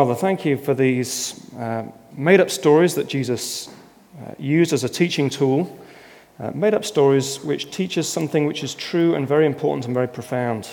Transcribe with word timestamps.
Father, 0.00 0.14
thank 0.14 0.46
you 0.46 0.56
for 0.56 0.72
these 0.72 1.52
uh, 1.56 1.84
made 2.16 2.40
up 2.40 2.48
stories 2.48 2.94
that 2.94 3.06
Jesus 3.06 3.68
uh, 4.18 4.32
used 4.38 4.72
as 4.72 4.82
a 4.82 4.88
teaching 4.88 5.28
tool. 5.28 5.78
Uh, 6.38 6.50
made 6.52 6.72
up 6.72 6.86
stories 6.86 7.44
which 7.44 7.70
teach 7.70 7.98
us 7.98 8.08
something 8.08 8.46
which 8.46 8.64
is 8.64 8.74
true 8.74 9.14
and 9.14 9.28
very 9.28 9.44
important 9.44 9.84
and 9.84 9.92
very 9.92 10.08
profound. 10.08 10.70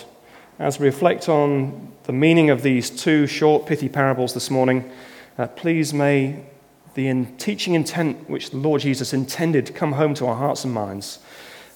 As 0.58 0.78
we 0.78 0.86
reflect 0.86 1.28
on 1.28 1.92
the 2.04 2.12
meaning 2.12 2.48
of 2.48 2.62
these 2.62 2.88
two 2.88 3.26
short, 3.26 3.66
pithy 3.66 3.90
parables 3.90 4.32
this 4.32 4.48
morning, 4.48 4.90
uh, 5.36 5.46
please 5.48 5.92
may 5.92 6.46
the 6.94 7.06
in 7.06 7.36
teaching 7.36 7.74
intent 7.74 8.30
which 8.30 8.48
the 8.48 8.56
Lord 8.56 8.80
Jesus 8.80 9.12
intended 9.12 9.74
come 9.74 9.92
home 9.92 10.14
to 10.14 10.26
our 10.26 10.36
hearts 10.36 10.64
and 10.64 10.72
minds. 10.72 11.18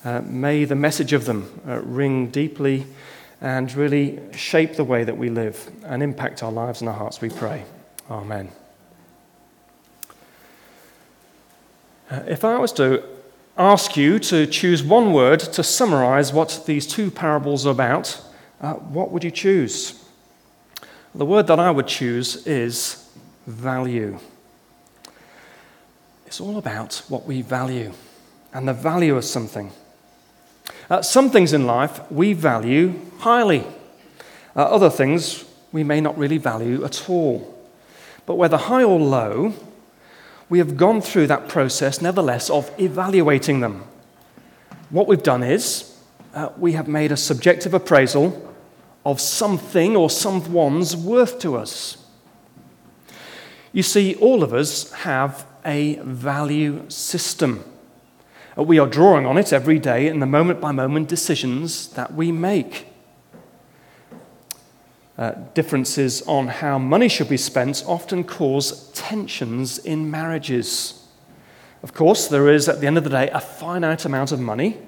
Uh, 0.07 0.23
may 0.23 0.65
the 0.65 0.75
message 0.75 1.13
of 1.13 1.27
them 1.27 1.61
uh, 1.69 1.83
ring 1.83 2.29
deeply 2.29 2.87
and 3.43 3.75
really 3.75 4.21
shape 4.37 4.77
the 4.77 4.85
way 4.85 5.03
that 5.03 5.19
we 5.19 5.29
live 5.29 5.69
and 5.85 6.01
impact 6.01 6.45
our 6.45 6.53
lives 6.53 6.81
and 6.81 6.89
our 6.89 6.95
hearts, 6.95 7.21
we 7.21 7.29
pray. 7.29 7.65
Amen. 8.09 8.49
Uh, 12.09 12.21
if 12.29 12.45
I 12.45 12.57
was 12.59 12.73
to 12.75 13.03
ask 13.59 13.97
you 13.97 14.21
to 14.21 14.47
choose 14.47 14.85
one 14.85 15.13
word 15.13 15.41
to 15.41 15.65
summarize 15.65 16.33
what 16.33 16.63
these 16.67 16.87
two 16.87 17.11
parables 17.11 17.67
are 17.67 17.71
about, 17.71 18.25
uh, 18.61 18.75
what 18.75 19.11
would 19.11 19.25
you 19.25 19.31
choose? 19.33 20.05
The 21.13 21.27
word 21.27 21.49
that 21.49 21.59
I 21.59 21.73
would 21.73 21.89
choose 21.89 22.47
is 22.47 23.11
value. 23.49 24.21
It's 26.27 26.41
all 26.41 26.59
about 26.59 27.03
what 27.09 27.27
we 27.27 27.43
value 27.43 27.93
and 28.55 28.69
the 28.69 28.73
value 28.73 29.17
of 29.17 29.25
something. 29.25 29.73
Uh, 30.91 31.03
some 31.03 31.31
things 31.31 31.53
in 31.53 31.67
life 31.67 32.01
we 32.11 32.33
value 32.33 33.01
highly, 33.19 33.65
uh, 34.55 34.63
other 34.63 34.91
things 34.91 35.45
we 35.73 35.83
may 35.83 36.01
not 36.01 36.17
really 36.19 36.39
value 36.39 36.85
at 36.85 37.09
all. 37.09 37.49
But 38.27 38.35
whether 38.37 38.57
high 38.57 38.85
or 38.85 39.01
low, 39.01 39.55
we 40.49 40.59
have 40.59 40.77
gone 40.77 41.01
through 41.01 41.29
that 41.29 41.49
process, 41.49 42.03
nevertheless, 42.03 42.51
of 42.51 42.71
evaluating 42.79 43.61
them. 43.61 43.85
What 44.91 45.09
we've 45.09 45.23
done 45.23 45.43
is 45.43 45.99
uh, 46.35 46.51
we 46.59 46.73
have 46.73 46.89
made 46.89 47.11
a 47.11 47.17
subjective 47.17 47.73
appraisal 47.73 48.55
of 49.05 49.21
something 49.21 49.97
or 49.97 50.11
someone's 50.11 50.95
worth 50.95 51.39
to 51.41 51.57
us. 51.57 51.97
You 53.73 53.83
see, 53.83 54.15
all 54.17 54.43
of 54.43 54.53
us 54.53 54.93
have 54.93 55.47
a 55.65 55.95
value 55.97 56.85
system. 56.89 57.65
Uh, 58.57 58.63
we 58.63 58.79
are 58.79 58.87
drawing 58.87 59.25
on 59.25 59.39
it 59.39 59.53
every 59.53 59.79
day 59.79 60.07
in 60.09 60.21
the 60.21 60.27
moment 60.27 60.61
by 60.61 60.73
moment 60.73 61.09
decisions 61.09 61.89
that 61.91 62.13
we 62.15 62.31
make. 62.31 62.87
Uh, 65.17 65.33
differences 65.55 66.23
on 66.23 66.49
how 66.49 66.79
money 66.79 67.09
should 67.09 67.29
be 67.29 67.37
spent 67.37 67.85
often 67.87 68.25
cause 68.25 68.91
tensions 68.93 69.79
in 69.79 70.11
marriages. 70.11 71.07
Of 71.83 71.95
course, 71.95 72.29
there 72.29 72.49
is, 72.49 72.69
at 72.69 72.81
the 72.81 72.87
end 72.87 72.99
of 72.99 73.05
the 73.05 73.11
day, 73.11 73.29
a 73.31 73.41
finite 73.41 74.05
amount 74.05 74.33
of 74.33 74.41
money, 74.41 74.79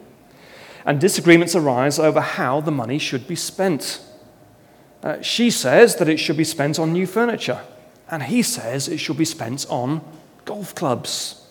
and 0.85 1.01
disagreements 1.01 1.55
arise 1.55 1.99
over 1.99 2.21
how 2.21 2.61
the 2.61 2.71
money 2.71 2.99
should 2.99 3.27
be 3.27 3.37
spent. 3.37 4.01
Uh, 5.03 5.21
she 5.21 5.51
says 5.51 5.97
that 5.97 6.09
it 6.09 6.19
should 6.19 6.37
be 6.37 6.45
spent 6.45 6.79
on 6.79 6.93
new 6.93 7.07
furniture, 7.07 7.61
and 8.11 8.25
he 8.25 8.43
says 8.43 8.89
it 8.89 8.99
should 8.99 9.19
be 9.19 9.25
spent 9.25 9.67
on 9.69 10.03
golf 10.45 10.75
clubs. 10.75 11.44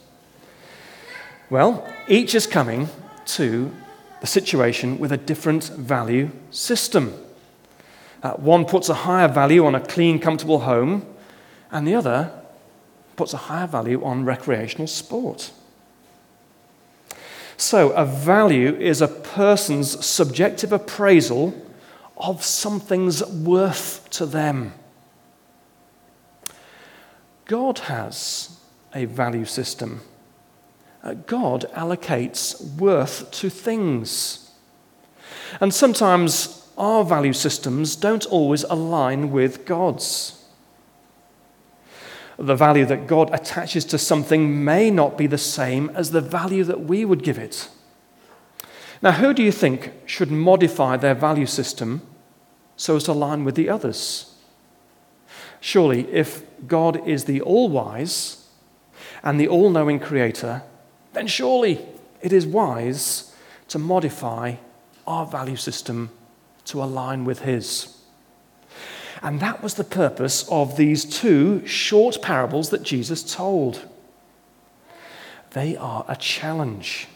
Well, 1.54 1.88
each 2.08 2.34
is 2.34 2.48
coming 2.48 2.90
to 3.38 3.72
the 4.22 4.26
situation 4.26 4.98
with 4.98 5.12
a 5.12 5.18
different 5.18 5.66
value 5.66 6.32
system. 6.50 7.14
Uh, 8.24 8.32
one 8.32 8.66
puts 8.66 8.90
a 8.90 8.96
higher 8.96 9.28
value 9.28 9.64
on 9.64 9.76
a 9.76 9.80
clean, 9.80 10.18
comfortable 10.18 10.62
home, 10.62 11.06
and 11.70 11.88
the 11.88 11.94
other 11.94 12.32
puts 13.16 13.36
a 13.36 13.38
higher 13.38 13.68
value 13.68 14.04
on 14.04 14.26
recreational 14.26 14.88
sport. 14.88 15.52
So, 17.56 17.92
a 17.92 18.04
value 18.04 18.76
is 18.76 19.00
a 19.00 19.08
person's 19.08 20.04
subjective 20.04 20.72
appraisal 20.72 21.54
of 22.18 22.44
something's 22.44 23.24
worth 23.28 24.10
to 24.10 24.26
them. 24.26 24.74
God 27.46 27.78
has 27.78 28.58
a 28.96 29.06
value 29.06 29.46
system. 29.46 30.02
Uh, 31.04 31.14
God 31.14 31.66
allocates 31.74 32.64
worth 32.78 33.30
to 33.32 33.50
things. 33.50 34.52
And 35.60 35.74
sometimes 35.74 36.72
our 36.78 37.04
value 37.04 37.34
systems 37.34 37.96
don't 37.96 38.26
always 38.28 38.64
align 38.64 39.32
with 39.32 39.66
God's. 39.66 40.40
The 42.38 42.56
value 42.56 42.86
that 42.86 43.06
God 43.06 43.34
attaches 43.34 43.86
to 43.86 43.98
something 43.98 44.64
may 44.64 44.90
not 44.90 45.18
be 45.18 45.28
the 45.28 45.38
same 45.38 45.92
as 45.94 46.12
the 46.12 46.22
value 46.22 46.64
that 46.64 46.82
we 46.82 47.06
would 47.06 47.24
give 47.24 47.38
it. 47.38 47.70
Now, 49.02 49.12
who 49.12 49.34
do 49.34 49.44
you 49.44 49.52
think 49.52 49.92
should 50.06 50.32
modify 50.32 50.98
their 50.98 51.14
value 51.14 51.46
system 51.46 52.02
so 52.76 52.96
as 52.96 53.04
to 53.04 53.12
align 53.12 53.44
with 53.44 53.56
the 53.56 53.70
others? 53.70 54.34
Surely, 55.60 56.10
if 56.12 56.44
God 56.66 57.08
is 57.08 57.26
the 57.26 57.42
all 57.42 57.70
wise, 57.70 58.48
and 59.24 59.40
the 59.40 59.48
all 59.48 59.70
knowing 59.70 60.00
Creator, 60.00 60.64
then 61.14 61.28
surely 61.28 61.86
it 62.22 62.34
is 62.34 62.46
wise 62.46 63.36
to 63.70 63.80
modify 63.80 64.56
our 65.06 65.26
value 65.26 65.56
system 65.56 66.10
to 66.66 66.84
align 66.84 67.26
with 67.26 67.40
His. 67.40 67.98
And 69.22 69.40
that 69.40 69.64
was 69.64 69.76
the 69.76 69.84
purpose 69.84 70.48
of 70.50 70.76
these 70.76 71.06
two 71.06 71.66
short 71.66 72.22
parables 72.22 72.70
that 72.70 72.84
Jesus 72.84 73.24
told. 73.24 73.88
They 75.52 75.78
are 75.78 76.04
a 76.08 76.16
challenge, 76.16 77.08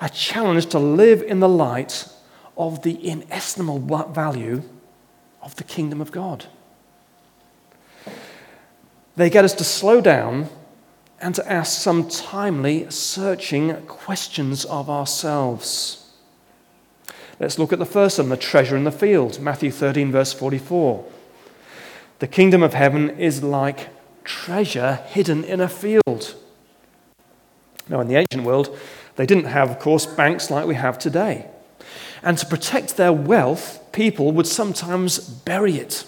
a 0.00 0.08
challenge 0.08 0.66
to 0.66 0.78
live 0.78 1.22
in 1.22 1.40
the 1.40 1.48
light 1.48 2.08
of 2.56 2.82
the 2.82 3.06
inestimable 3.06 4.12
value 4.12 4.62
of 5.40 5.56
the 5.56 5.64
kingdom 5.64 6.00
of 6.00 6.12
God. 6.12 6.46
They 9.16 9.30
get 9.30 9.44
us 9.44 9.54
to 9.54 9.64
slow 9.64 10.00
down 10.00 10.48
and 11.22 11.36
to 11.36 11.50
ask 11.50 11.80
some 11.80 12.08
timely, 12.08 12.90
searching 12.90 13.74
questions 13.86 14.64
of 14.64 14.90
ourselves. 14.90 16.10
Let's 17.38 17.60
look 17.60 17.72
at 17.72 17.78
the 17.78 17.86
first 17.86 18.18
one 18.18 18.28
the 18.28 18.36
treasure 18.36 18.76
in 18.76 18.82
the 18.82 18.90
field, 18.90 19.40
Matthew 19.40 19.70
13, 19.70 20.10
verse 20.10 20.32
44. 20.32 21.04
The 22.18 22.26
kingdom 22.26 22.62
of 22.62 22.74
heaven 22.74 23.10
is 23.10 23.42
like 23.42 23.88
treasure 24.24 24.96
hidden 25.06 25.44
in 25.44 25.60
a 25.60 25.68
field. 25.68 26.34
Now, 27.88 28.00
in 28.00 28.08
the 28.08 28.16
ancient 28.16 28.42
world, 28.42 28.76
they 29.14 29.26
didn't 29.26 29.44
have, 29.44 29.70
of 29.70 29.78
course, 29.78 30.06
banks 30.06 30.50
like 30.50 30.66
we 30.66 30.74
have 30.74 30.98
today. 30.98 31.46
And 32.24 32.36
to 32.38 32.46
protect 32.46 32.96
their 32.96 33.12
wealth, 33.12 33.80
people 33.92 34.32
would 34.32 34.46
sometimes 34.46 35.18
bury 35.18 35.76
it. 35.76 36.04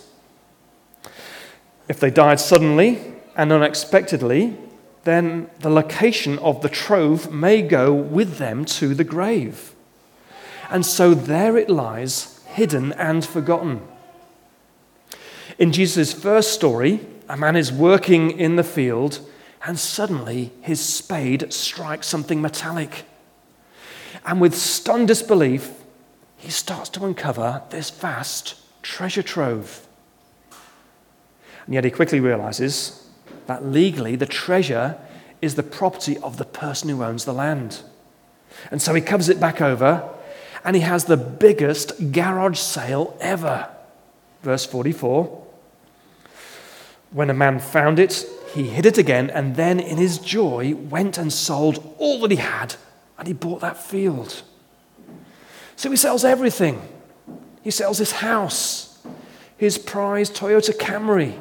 If 1.88 2.00
they 2.00 2.10
died 2.10 2.40
suddenly 2.40 3.14
and 3.36 3.52
unexpectedly, 3.52 4.56
then 5.04 5.50
the 5.60 5.70
location 5.70 6.38
of 6.38 6.62
the 6.62 6.68
trove 6.68 7.32
may 7.32 7.62
go 7.62 7.92
with 7.92 8.38
them 8.38 8.64
to 8.64 8.94
the 8.94 9.04
grave. 9.04 9.74
And 10.70 10.84
so 10.84 11.14
there 11.14 11.56
it 11.56 11.70
lies, 11.70 12.40
hidden 12.46 12.92
and 12.92 13.24
forgotten. 13.24 13.82
In 15.58 15.72
Jesus' 15.72 16.12
first 16.12 16.52
story, 16.52 17.00
a 17.28 17.36
man 17.36 17.54
is 17.54 17.70
working 17.70 18.30
in 18.32 18.56
the 18.56 18.64
field, 18.64 19.20
and 19.66 19.78
suddenly 19.78 20.52
his 20.62 20.80
spade 20.80 21.52
strikes 21.52 22.06
something 22.06 22.40
metallic. 22.40 23.04
And 24.24 24.40
with 24.40 24.54
stunned 24.54 25.08
disbelief, 25.08 25.70
he 26.36 26.50
starts 26.50 26.88
to 26.90 27.04
uncover 27.04 27.62
this 27.70 27.90
vast 27.90 28.54
treasure 28.82 29.22
trove. 29.22 29.86
And 31.66 31.74
yet 31.74 31.84
he 31.84 31.90
quickly 31.90 32.20
realizes 32.20 33.03
that 33.46 33.64
legally 33.64 34.16
the 34.16 34.26
treasure 34.26 34.98
is 35.40 35.54
the 35.54 35.62
property 35.62 36.16
of 36.18 36.36
the 36.36 36.44
person 36.44 36.88
who 36.88 37.02
owns 37.02 37.24
the 37.24 37.32
land. 37.32 37.82
And 38.70 38.80
so 38.80 38.94
he 38.94 39.00
covers 39.00 39.28
it 39.28 39.40
back 39.40 39.60
over 39.60 40.08
and 40.64 40.74
he 40.74 40.82
has 40.82 41.04
the 41.04 41.16
biggest 41.16 42.12
garage 42.12 42.58
sale 42.58 43.16
ever. 43.20 43.68
Verse 44.42 44.64
44 44.64 45.46
When 47.10 47.30
a 47.30 47.34
man 47.34 47.60
found 47.60 47.98
it, 47.98 48.26
he 48.54 48.68
hid 48.68 48.86
it 48.86 48.98
again, 48.98 49.30
and 49.30 49.56
then 49.56 49.80
in 49.80 49.98
his 49.98 50.18
joy 50.18 50.74
went 50.74 51.18
and 51.18 51.32
sold 51.32 51.94
all 51.98 52.20
that 52.20 52.30
he 52.30 52.36
had, 52.36 52.76
and 53.18 53.26
he 53.26 53.34
bought 53.34 53.60
that 53.60 53.82
field. 53.82 54.42
So 55.76 55.90
he 55.90 55.96
sells 55.96 56.24
everything. 56.24 56.80
He 57.62 57.70
sells 57.70 57.98
his 57.98 58.12
house, 58.12 59.04
his 59.56 59.76
prized 59.76 60.36
Toyota 60.36 60.72
Camry, 60.72 61.40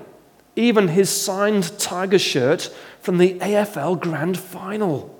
even 0.55 0.89
his 0.89 1.09
signed 1.09 1.77
Tiger 1.79 2.19
shirt 2.19 2.73
from 3.01 3.17
the 3.17 3.39
AFL 3.39 3.99
Grand 3.99 4.37
Final. 4.37 5.19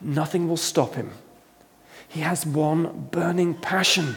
Nothing 0.00 0.48
will 0.48 0.56
stop 0.56 0.94
him. 0.94 1.12
He 2.08 2.20
has 2.20 2.46
one 2.46 3.08
burning 3.10 3.54
passion 3.54 4.16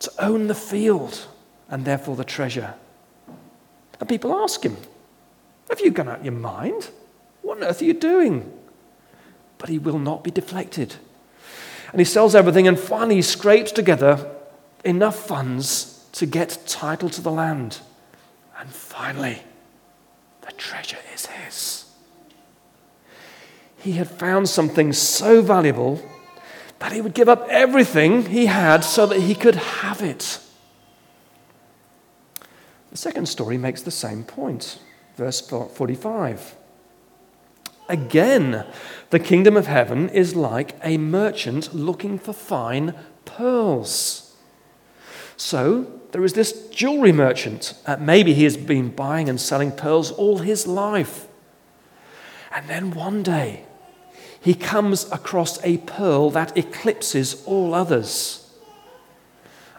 to 0.00 0.12
own 0.18 0.46
the 0.46 0.54
field 0.54 1.26
and 1.68 1.84
therefore 1.84 2.16
the 2.16 2.24
treasure. 2.24 2.74
And 3.98 4.08
people 4.08 4.34
ask 4.34 4.62
him, 4.62 4.76
Have 5.68 5.80
you 5.80 5.90
gone 5.90 6.08
out 6.08 6.24
your 6.24 6.34
mind? 6.34 6.90
What 7.42 7.58
on 7.58 7.64
earth 7.64 7.80
are 7.80 7.86
you 7.86 7.94
doing? 7.94 8.52
But 9.58 9.68
he 9.68 9.78
will 9.78 9.98
not 9.98 10.22
be 10.22 10.30
deflected. 10.30 10.96
And 11.92 12.00
he 12.00 12.04
sells 12.04 12.34
everything 12.34 12.68
and 12.68 12.78
finally 12.78 13.16
he 13.16 13.22
scrapes 13.22 13.72
together 13.72 14.30
enough 14.84 15.16
funds 15.16 16.06
to 16.12 16.26
get 16.26 16.58
title 16.66 17.08
to 17.10 17.20
the 17.20 17.30
land. 17.30 17.80
And 18.58 18.70
finally, 18.70 19.42
the 20.42 20.52
treasure 20.52 20.98
is 21.14 21.26
his. 21.26 21.84
He 23.78 23.92
had 23.92 24.10
found 24.10 24.48
something 24.48 24.92
so 24.92 25.42
valuable 25.42 26.02
that 26.78 26.92
he 26.92 27.00
would 27.00 27.14
give 27.14 27.28
up 27.28 27.46
everything 27.48 28.26
he 28.26 28.46
had 28.46 28.84
so 28.84 29.06
that 29.06 29.20
he 29.20 29.34
could 29.34 29.54
have 29.54 30.02
it. 30.02 30.40
The 32.90 32.96
second 32.96 33.26
story 33.26 33.58
makes 33.58 33.82
the 33.82 33.90
same 33.90 34.24
point. 34.24 34.78
Verse 35.16 35.40
45. 35.40 36.56
Again, 37.88 38.66
the 39.10 39.18
kingdom 39.18 39.56
of 39.56 39.66
heaven 39.66 40.08
is 40.08 40.34
like 40.34 40.76
a 40.82 40.98
merchant 40.98 41.74
looking 41.74 42.18
for 42.18 42.32
fine 42.32 42.94
pearls. 43.24 44.25
So, 45.36 45.86
there 46.12 46.24
is 46.24 46.32
this 46.32 46.68
jewelry 46.68 47.12
merchant. 47.12 47.74
Uh, 47.84 47.96
maybe 47.98 48.32
he 48.32 48.44
has 48.44 48.56
been 48.56 48.88
buying 48.88 49.28
and 49.28 49.40
selling 49.40 49.70
pearls 49.70 50.10
all 50.12 50.38
his 50.38 50.66
life. 50.66 51.26
And 52.50 52.68
then 52.68 52.92
one 52.92 53.22
day, 53.22 53.64
he 54.40 54.54
comes 54.54 55.10
across 55.12 55.62
a 55.64 55.78
pearl 55.78 56.30
that 56.30 56.56
eclipses 56.56 57.42
all 57.44 57.74
others. 57.74 58.50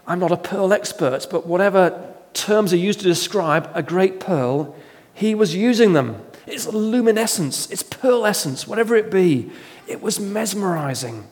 I'm 0.06 0.20
not 0.20 0.30
a 0.30 0.36
pearl 0.36 0.72
expert, 0.72 1.26
but 1.30 1.46
whatever 1.46 2.14
terms 2.34 2.72
are 2.72 2.76
used 2.76 3.00
to 3.00 3.06
describe 3.06 3.70
a 3.74 3.82
great 3.82 4.20
pearl, 4.20 4.76
he 5.12 5.34
was 5.34 5.54
using 5.54 5.92
them. 5.92 6.22
It's 6.46 6.66
luminescence, 6.66 7.70
it's 7.70 7.82
pearl 7.82 8.24
essence, 8.24 8.66
whatever 8.66 8.94
it 8.94 9.10
be. 9.10 9.50
It 9.86 10.00
was 10.00 10.20
mesmerizing. 10.20 11.26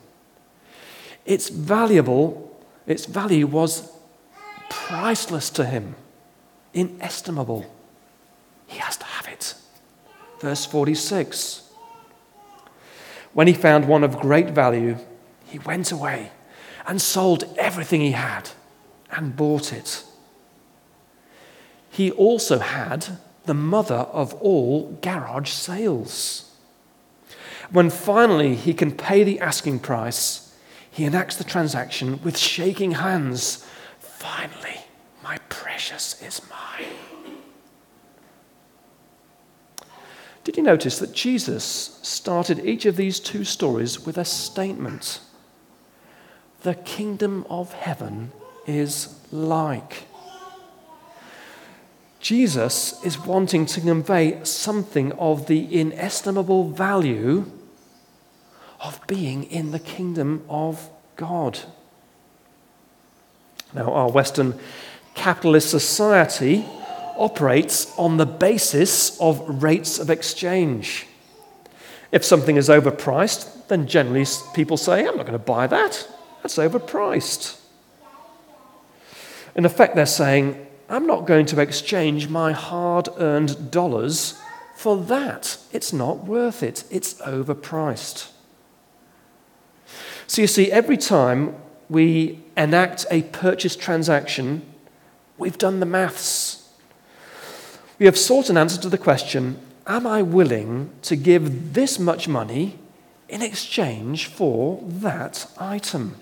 Its 1.24 1.48
valuable, 1.48 2.60
its 2.86 3.06
value 3.06 3.46
was 3.46 3.90
priceless 4.68 5.50
to 5.50 5.64
him, 5.64 5.94
inestimable. 6.72 7.66
He 8.66 8.78
has 8.78 8.96
to 8.96 9.04
have 9.04 9.28
it. 9.28 9.54
Verse 10.40 10.66
46. 10.66 11.62
When 13.32 13.46
he 13.46 13.52
found 13.54 13.86
one 13.86 14.04
of 14.04 14.18
great 14.18 14.50
value, 14.50 14.96
he 15.44 15.58
went 15.58 15.92
away 15.92 16.30
and 16.86 17.00
sold 17.00 17.44
everything 17.58 18.00
he 18.00 18.12
had 18.12 18.50
and 19.10 19.36
bought 19.36 19.72
it. 19.72 20.04
He 21.90 22.10
also 22.10 22.58
had 22.58 23.18
the 23.44 23.54
mother 23.54 23.94
of 23.94 24.34
all 24.34 24.98
garage 25.00 25.50
sales. 25.50 26.52
When 27.70 27.90
finally 27.90 28.54
he 28.54 28.74
can 28.74 28.92
pay 28.92 29.24
the 29.24 29.40
asking 29.40 29.80
price, 29.80 30.54
he 30.90 31.04
enacts 31.04 31.36
the 31.36 31.44
transaction 31.44 32.20
with 32.22 32.38
shaking 32.38 32.92
hands. 32.92 33.66
Finally, 34.18 34.80
my 35.22 35.36
precious 35.50 36.22
is 36.22 36.40
mine. 36.48 36.88
Did 40.42 40.56
you 40.56 40.62
notice 40.62 40.98
that 41.00 41.12
Jesus 41.12 41.98
started 42.02 42.64
each 42.64 42.86
of 42.86 42.96
these 42.96 43.20
two 43.20 43.44
stories 43.44 44.06
with 44.06 44.16
a 44.16 44.24
statement? 44.24 45.20
The 46.62 46.74
kingdom 46.74 47.44
of 47.50 47.74
heaven 47.74 48.32
is 48.66 49.20
like. 49.30 50.04
Jesus 52.18 53.04
is 53.04 53.18
wanting 53.18 53.66
to 53.66 53.82
convey 53.82 54.42
something 54.44 55.12
of 55.12 55.46
the 55.46 55.78
inestimable 55.78 56.70
value 56.70 57.50
of 58.80 59.00
being 59.06 59.44
in 59.44 59.72
the 59.72 59.78
kingdom 59.78 60.42
of 60.48 60.88
God. 61.16 61.60
Now, 63.76 63.92
our 63.92 64.10
Western 64.10 64.58
capitalist 65.14 65.70
society 65.70 66.64
operates 67.18 67.94
on 67.98 68.16
the 68.16 68.24
basis 68.24 69.20
of 69.20 69.62
rates 69.62 69.98
of 69.98 70.08
exchange. 70.08 71.06
If 72.10 72.24
something 72.24 72.56
is 72.56 72.70
overpriced, 72.70 73.68
then 73.68 73.86
generally 73.86 74.24
people 74.54 74.78
say, 74.78 75.00
I'm 75.00 75.16
not 75.16 75.26
going 75.26 75.32
to 75.32 75.38
buy 75.38 75.66
that. 75.66 76.08
That's 76.42 76.56
overpriced. 76.56 77.60
In 79.54 79.66
effect, 79.66 79.94
they're 79.94 80.06
saying, 80.06 80.66
I'm 80.88 81.06
not 81.06 81.26
going 81.26 81.44
to 81.46 81.60
exchange 81.60 82.28
my 82.28 82.52
hard 82.52 83.10
earned 83.18 83.70
dollars 83.70 84.40
for 84.74 84.96
that. 85.04 85.58
It's 85.70 85.92
not 85.92 86.24
worth 86.24 86.62
it, 86.62 86.84
it's 86.90 87.14
overpriced. 87.20 88.30
So 90.26 90.40
you 90.40 90.48
see, 90.48 90.72
every 90.72 90.96
time 90.96 91.56
we 91.90 92.42
enact 92.56 93.06
a 93.10 93.22
purchase 93.22 93.76
transaction, 93.76 94.62
we've 95.38 95.58
done 95.58 95.80
the 95.80 95.86
maths 95.86 96.66
we 97.98 98.06
have 98.06 98.18
sought 98.18 98.50
an 98.50 98.58
answer 98.58 98.80
to 98.82 98.88
the 98.88 98.98
question 98.98 99.58
Am 99.86 100.06
I 100.06 100.20
willing 100.20 100.90
to 101.02 101.16
give 101.16 101.74
this 101.74 101.98
much 101.98 102.28
money 102.28 102.78
in 103.28 103.40
exchange 103.40 104.26
for 104.26 104.82
that 104.84 105.48
item? 105.58 106.16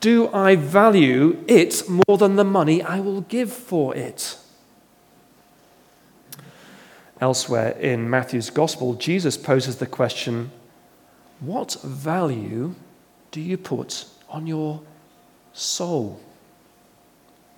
Do 0.00 0.32
I 0.32 0.56
value 0.56 1.44
it 1.46 1.88
more 1.88 2.18
than 2.18 2.36
the 2.36 2.44
money 2.44 2.82
I 2.82 3.00
will 3.00 3.22
give 3.22 3.52
for 3.52 3.94
it? 3.94 4.36
Elsewhere 7.20 7.70
in 7.72 8.08
Matthew's 8.08 8.50
Gospel, 8.50 8.94
Jesus 8.94 9.36
poses 9.36 9.76
the 9.76 9.86
question 9.86 10.50
What 11.40 11.76
value 11.82 12.74
do 13.30 13.40
you 13.40 13.56
put 13.58 14.06
on 14.28 14.46
your 14.46 14.82
soul? 15.58 16.20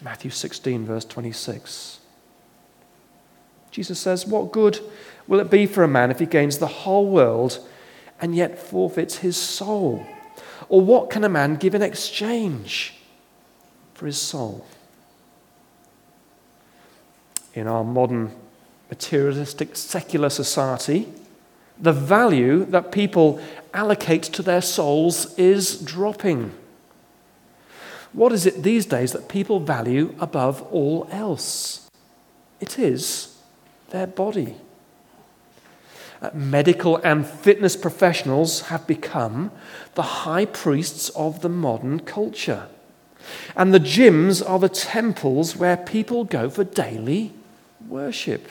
Matthew 0.01 0.31
16, 0.31 0.87
verse 0.87 1.05
26. 1.05 2.01
Jesus 3.71 3.99
says, 3.99 4.27
What 4.27 4.53
good 4.53 4.81
will 5.27 5.41
it 5.41 5.51
be 5.51 5.67
for 5.67 5.85
a 5.85 5.89
man 5.89 6.11
if 6.11 6.19
he 6.19 6.27
gains 6.27 6.59
the 6.59 6.67
whole 6.67 7.09
world 7.09 7.67
and 8.21 8.35
yet 8.35 8.59
forfeits 8.59 9.19
his 9.19 9.37
soul? 9.37 10.05
Or 10.69 10.81
what 10.81 11.11
can 11.11 11.25
a 11.25 11.29
man 11.29 11.57
give 11.57 11.75
in 11.75 11.83
exchange 11.83 12.95
for 13.95 14.07
his 14.07 14.19
soul? 14.19 14.67
In 17.55 17.67
our 17.67 17.85
modern 17.85 18.33
materialistic 18.89 19.77
secular 19.77 20.31
society, 20.31 21.09
the 21.79 21.93
value 21.93 22.65
that 22.67 22.93
people 22.93 23.41
allocate 23.73 24.23
to 24.25 24.43
their 24.43 24.61
souls 24.61 25.37
is 25.39 25.79
dropping. 25.81 26.53
What 28.13 28.33
is 28.33 28.47
it 28.47 28.63
these 28.63 28.87
days 28.87 29.13
that 29.13 29.29
people 29.29 29.61
value 29.61 30.15
above 30.19 30.63
all 30.73 31.09
else? 31.11 31.89
It 32.61 32.79
is 32.79 33.37
their 33.91 34.07
body. 34.07 34.57
Uh, 36.21 36.31
medical 36.35 36.97
and 36.99 37.27
fitness 37.27 37.77
professionals 37.77 38.63
have 38.63 38.87
become 38.87 39.51
the 39.95 40.03
high 40.03 40.45
priests 40.45 41.09
of 41.11 41.41
the 41.41 41.49
modern 41.49 42.01
culture. 42.01 42.69
And 43.57 43.73
the 43.73 43.81
gyms 43.81 44.47
are 44.47 44.59
the 44.59 44.69
temples 44.69 45.57
where 45.57 45.77
people 45.77 46.25
go 46.25 46.51
for 46.51 46.65
daily 46.65 47.33
worship. 47.89 48.49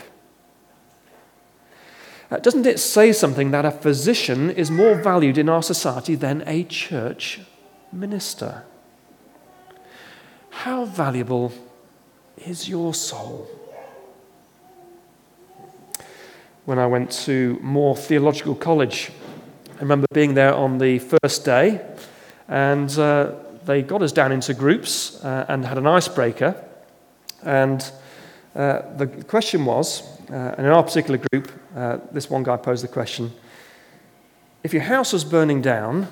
Uh, 2.32 2.38
doesn't 2.38 2.66
it 2.66 2.80
say 2.80 3.12
something 3.12 3.52
that 3.52 3.66
a 3.66 3.72
physician 3.72 4.50
is 4.50 4.70
more 4.72 4.96
valued 4.96 5.38
in 5.38 5.50
our 5.50 5.64
society 5.64 6.16
than 6.16 6.44
a 6.48 6.64
church 6.64 7.42
minister? 7.92 8.64
How 10.64 10.84
valuable 10.84 11.54
is 12.46 12.68
your 12.68 12.94
soul? 12.94 13.48
when 16.66 16.78
I 16.78 16.86
went 16.86 17.12
to 17.26 17.58
Moore 17.62 17.96
Theological 17.96 18.56
College. 18.56 19.10
I 19.78 19.80
remember 19.80 20.06
being 20.14 20.34
there 20.34 20.54
on 20.54 20.78
the 20.78 21.00
first 21.00 21.46
day, 21.46 21.80
and 22.50 22.92
uh, 23.00 23.32
they 23.66 23.82
got 23.82 24.02
us 24.02 24.12
down 24.12 24.34
into 24.34 24.54
groups 24.54 25.24
uh, 25.24 25.46
and 25.48 25.66
had 25.66 25.78
an 25.78 25.88
icebreaker. 25.88 26.62
And 27.44 27.82
uh, 28.54 28.82
the 28.98 29.08
question 29.08 29.64
was, 29.64 30.04
uh, 30.30 30.56
in 30.58 30.66
our 30.66 30.84
particular 30.84 31.22
group, 31.32 31.52
uh, 31.74 32.00
this 32.12 32.30
one 32.30 32.44
guy 32.44 32.58
posed 32.58 32.84
the 32.84 32.90
question 32.90 33.32
if 34.64 34.74
your 34.74 34.84
house 34.84 35.14
was 35.14 35.24
burning 35.24 35.62
down, 35.62 36.10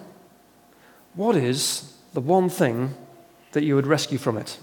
what 1.15 1.35
is 1.35 1.93
the 2.13 2.21
one 2.21 2.47
thing 2.47 2.95
that 3.57 3.63
you 3.63 3.73
would 3.73 3.87
rescue 3.87 4.19
from 4.19 4.37
it? 4.37 4.59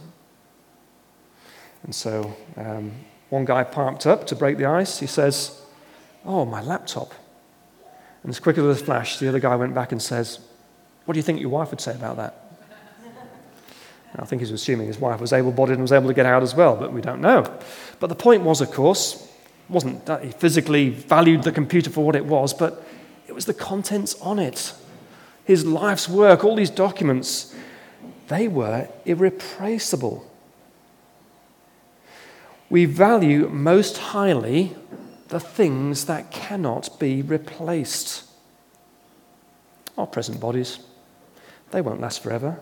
And 1.83 1.93
so 1.93 2.35
um, 2.57 2.93
one 3.29 3.45
guy 3.45 3.65
parked 3.65 4.07
up 4.07 4.27
to 4.29 4.37
break 4.37 4.57
the 4.57 4.67
ice. 4.67 5.01
He 5.01 5.07
says, 5.07 5.61
Oh, 6.25 6.45
my 6.45 6.63
laptop. 6.63 7.13
And 8.23 8.31
as 8.31 8.39
quick 8.39 8.57
as 8.57 8.65
a 8.65 8.85
flash, 8.85 9.19
the 9.19 9.29
other 9.29 9.41
guy 9.41 9.57
went 9.57 9.75
back 9.75 9.91
and 9.91 10.01
says, 10.01 10.39
What 11.05 11.15
do 11.15 11.19
you 11.19 11.25
think 11.25 11.41
your 11.41 11.51
wife 11.51 11.71
would 11.71 11.81
say 11.81 11.95
about 11.95 12.17
that? 12.17 12.45
I 14.17 14.25
think 14.25 14.41
he's 14.41 14.53
assuming 14.53 14.87
his 14.87 15.01
wife 15.01 15.21
was 15.21 15.33
able 15.33 15.51
bodied 15.51 15.75
and 15.75 15.83
was 15.83 15.91
able 15.91 16.07
to 16.07 16.15
get 16.15 16.25
out 16.25 16.45
as 16.45 16.55
well, 16.55 16.77
but 16.77 16.93
we 16.93 17.01
don't 17.01 17.21
know. 17.21 17.43
But 17.99 18.07
the 18.07 18.15
point 18.15 18.45
was, 18.45 18.61
of 18.61 18.71
course, 18.71 19.29
wasn't 19.69 20.07
that 20.07 20.23
he 20.23 20.31
physically 20.31 20.91
valued 20.91 21.43
the 21.43 21.51
computer 21.51 21.91
for 21.91 22.05
what 22.05 22.15
it 22.15 22.25
was, 22.25 22.55
but 22.55 22.87
it 23.27 23.33
was 23.33 23.47
the 23.47 23.55
contents 23.55 24.15
on 24.21 24.39
it. 24.39 24.73
His 25.45 25.67
life's 25.67 26.09
work, 26.09 26.45
all 26.45 26.55
these 26.55 26.71
documents, 26.71 27.55
they 28.29 28.49
were 28.49 28.89
irreplaceable. 29.05 30.31
We 32.71 32.87
value 32.87 33.49
most 33.49 33.99
highly 33.99 34.75
the 35.29 35.41
things 35.41 36.07
that 36.07 36.31
cannot 36.31 36.99
be 36.99 37.23
replaced. 37.23 38.25
Our 39.97 40.07
present 40.07 40.41
bodies, 40.41 40.79
they 41.71 41.81
won't 41.81 42.01
last 42.01 42.23
forever, 42.23 42.61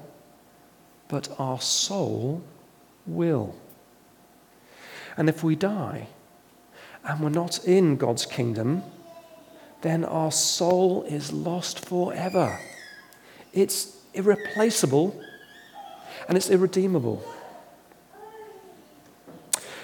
but 1.09 1.29
our 1.39 1.61
soul 1.61 2.43
will. 3.07 3.55
And 5.17 5.29
if 5.29 5.43
we 5.45 5.57
die 5.57 6.09
and 7.05 7.21
we're 7.21 7.29
not 7.31 7.65
in 7.65 7.97
God's 7.97 8.27
kingdom, 8.27 8.83
then 9.83 10.05
our 10.05 10.33
soul 10.33 11.03
is 11.05 11.33
lost 11.33 11.85
forever. 11.85 12.59
It's 13.53 13.97
irreplaceable 14.15 15.21
and 16.29 16.37
it's 16.37 16.51
irredeemable. 16.51 17.23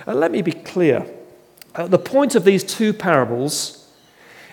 Uh, 0.06 0.14
let 0.14 0.30
me 0.30 0.42
be 0.42 0.52
clear. 0.52 1.06
Uh, 1.74 1.86
the 1.86 1.98
point 1.98 2.34
of 2.34 2.44
these 2.44 2.64
two 2.64 2.92
parables 2.92 3.88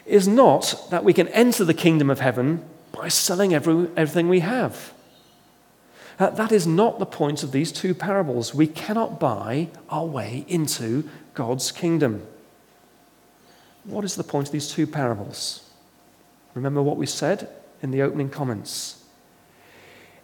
is 0.06 0.27
not 0.27 0.88
that 0.92 1.04
we 1.04 1.13
can 1.13 1.27
enter 1.30 1.63
the 1.63 1.74
kingdom 1.74 2.10
of 2.10 2.20
heaven 2.20 2.63
by 2.92 3.08
selling 3.08 3.54
every, 3.54 3.88
everything 3.96 4.30
we 4.30 4.42
have. 4.42 4.94
Uh, 6.18 6.30
that 6.30 6.51
is 6.51 6.65
not 6.65 7.00
the 7.00 7.06
point 7.06 7.44
of 7.44 7.51
these 7.51 7.72
two 7.72 7.94
parables. 7.94 8.54
We 8.54 8.68
cannot 8.68 9.20
buy 9.20 9.70
our 9.89 10.06
way 10.06 10.46
into 10.48 11.10
God's 11.34 11.72
kingdom. 11.72 12.25
What 13.84 14.06
is 14.06 14.15
the 14.15 14.24
point 14.24 14.48
of 14.48 14.51
these 14.51 14.70
two 14.70 14.88
parables? 14.88 15.70
Remember 16.54 16.82
what 16.82 16.98
we 16.98 17.06
said 17.06 17.50
in 17.82 17.92
the 17.92 18.01
opening 18.01 18.30
comments. 18.30 19.04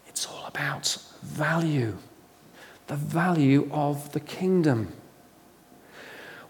It's 0.07 0.25
all 0.25 0.45
about 0.45 0.97
value, 1.21 1.97
the 2.87 2.95
value 2.95 3.69
of 3.71 4.11
the 4.13 4.19
kingdom. 4.19 4.93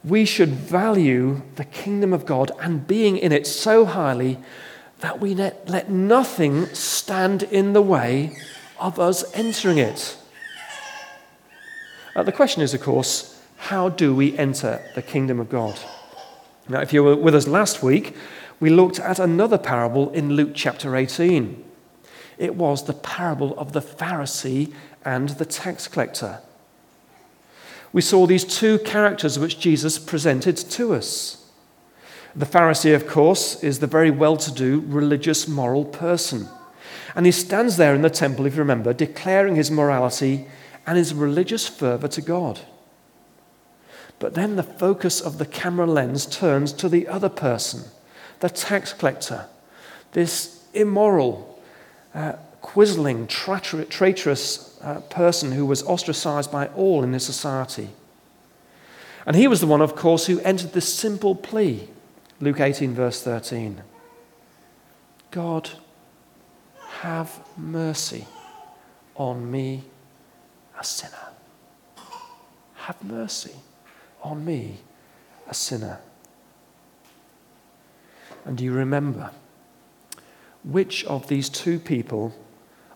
We 0.04 0.26
should 0.26 0.50
value 0.50 1.44
the 1.56 1.66
kingdom 1.66 2.14
of 2.14 2.26
God 2.26 2.52
and 2.60 2.88
being 2.88 3.18
in 3.18 3.32
it 3.32 3.46
so 3.46 3.86
highly 3.86 4.40
that 5.02 5.20
we 5.20 5.36
let, 5.36 5.70
let 5.70 5.90
nothing 5.90 6.66
stand 6.68 7.44
in 7.44 7.74
the 7.74 7.82
way 7.82 8.36
of 8.80 9.00
us 9.00 9.24
entering 9.34 9.78
it. 9.78 10.18
Uh, 12.16 12.24
the 12.24 12.32
question 12.32 12.62
is, 12.62 12.74
of 12.74 12.82
course, 12.82 13.42
how 13.58 13.90
do 13.90 14.14
we 14.16 14.38
enter 14.38 14.82
the 14.96 15.02
kingdom 15.02 15.40
of 15.40 15.50
God? 15.50 15.80
Now, 16.68 16.82
if 16.82 16.94
you 16.94 17.04
were 17.04 17.16
with 17.16 17.36
us 17.36 17.48
last 17.48 17.84
week, 17.84 18.16
we 18.60 18.70
looked 18.70 19.00
at 19.00 19.20
another 19.20 19.58
parable 19.58 20.10
in 20.12 20.34
Luke 20.34 20.52
chapter 20.54 20.96
18. 20.96 21.64
It 22.38 22.56
was 22.56 22.86
the 22.86 22.94
parable 22.94 23.58
of 23.58 23.74
the 23.74 23.82
Pharisee 23.82 24.74
and 25.04 25.30
the 25.30 25.46
tax 25.46 25.88
collector. 25.88 26.40
We 27.94 28.02
saw 28.02 28.26
these 28.26 28.46
two 28.46 28.80
characters 28.80 29.38
which 29.38 29.60
Jesus 29.60 30.00
presented 30.00 30.56
to 30.58 30.94
us. 30.94 31.50
The 32.36 32.46
Pharisee, 32.46 32.96
of 32.96 33.08
course, 33.08 33.62
is 33.62 33.80
the 33.80 33.88
very 33.88 34.12
well 34.12 34.38
to 34.38 34.52
do 34.52 34.84
religious 34.88 35.48
moral 35.48 35.84
person. 35.84 36.48
And 37.16 37.26
he 37.26 37.32
stands 37.34 37.76
there 37.76 37.94
in 37.94 38.02
the 38.02 38.10
temple, 38.10 38.46
if 38.46 38.56
you 38.56 38.60
remember, 38.60 38.94
declaring 38.94 39.56
his 39.56 39.70
morality 39.70 40.48
and 40.88 40.98
his 40.98 41.14
religious 41.14 41.68
fervor 41.68 42.08
to 42.08 42.22
God. 42.22 42.62
But 44.20 44.36
then 44.36 44.56
the 44.56 44.64
focus 44.64 45.20
of 45.20 45.38
the 45.38 45.46
camera 45.46 45.88
lens 45.88 46.26
turns 46.26 46.72
to 46.74 46.88
the 46.88 47.08
other 47.08 47.28
person, 47.28 47.84
the 48.40 48.50
tax 48.50 48.94
collector, 48.94 49.48
this 50.14 50.64
immoral, 50.74 51.51
uh, 52.14 52.34
quisling, 52.62 53.28
traitorous 53.90 54.80
uh, 54.82 55.02
person 55.02 55.52
who 55.52 55.66
was 55.66 55.84
ostracized 55.84 56.52
by 56.52 56.68
all 56.68 57.04
in 57.04 57.14
his 57.14 57.26
society. 57.26 57.90
And 59.26 59.36
he 59.36 59.48
was 59.48 59.62
the 59.62 59.68
one, 59.68 59.82
of 59.82 59.96
course, 59.96 60.26
who 60.26 60.40
entered 60.42 60.74
this 60.74 60.92
simple 60.92 61.36
plea 61.36 61.88
Luke 62.40 62.60
18, 62.60 62.94
verse 62.94 63.22
13 63.22 63.84
God, 65.30 65.70
have 67.02 67.40
mercy 67.56 68.26
on 69.16 69.50
me, 69.50 69.84
a 70.78 70.84
sinner. 70.84 71.30
Have 72.74 73.04
mercy 73.04 73.56
on 74.24 74.44
me, 74.44 74.78
a 75.48 75.54
sinner. 75.54 76.00
And 78.44 78.58
do 78.58 78.64
you 78.64 78.74
remember 78.74 79.30
which 80.64 81.04
of 81.06 81.28
these 81.28 81.50
two 81.50 81.80
people 81.80 82.34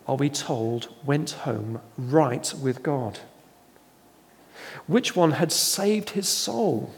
are 0.08 0.16
we 0.16 0.30
told 0.30 0.90
went 1.04 1.32
home 1.32 1.82
right 1.98 2.54
with 2.62 2.84
God? 2.84 3.20
Which 4.88 5.16
one 5.16 5.32
had 5.32 5.52
saved 5.52 6.12
his 6.12 6.28
soul? 6.28 6.94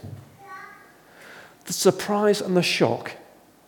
The 1.65 1.73
surprise 1.73 2.41
and 2.41 2.55
the 2.55 2.63
shock 2.63 3.13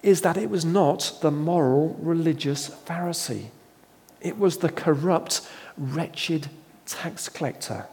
is 0.03 0.21
that 0.21 0.37
it 0.37 0.49
was 0.49 0.63
not 0.63 1.19
the 1.21 1.31
moral 1.31 1.97
religious 1.99 2.69
Pharisee, 2.69 3.47
it 4.21 4.37
was 4.37 4.57
the 4.57 4.69
corrupt, 4.69 5.47
wretched 5.77 6.49
tax 6.85 7.29
collector 7.29 7.87